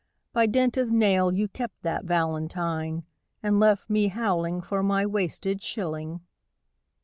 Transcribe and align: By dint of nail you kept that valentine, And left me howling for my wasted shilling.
By 0.33 0.47
dint 0.47 0.77
of 0.77 0.89
nail 0.89 1.31
you 1.31 1.47
kept 1.47 1.83
that 1.83 2.05
valentine, 2.05 3.03
And 3.43 3.59
left 3.59 3.87
me 3.87 4.07
howling 4.07 4.63
for 4.63 4.81
my 4.81 5.05
wasted 5.05 5.61
shilling. 5.61 6.21